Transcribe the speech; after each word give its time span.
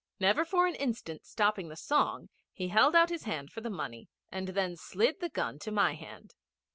Never 0.19 0.43
for 0.45 0.65
an 0.65 0.73
instant 0.73 1.27
stopping 1.27 1.67
the 1.69 1.75
song 1.75 2.29
he 2.51 2.69
held 2.69 2.95
out 2.95 3.09
his 3.11 3.25
hand 3.25 3.51
for 3.51 3.61
the 3.61 3.69
money, 3.69 4.09
and 4.31 4.47
then 4.47 4.75
slid 4.75 5.19
the 5.19 5.29
gun 5.29 5.59
to 5.59 5.71
my 5.71 5.93
hand. 5.93 6.33